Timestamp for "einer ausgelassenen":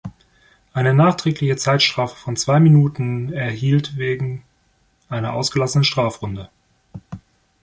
5.09-5.83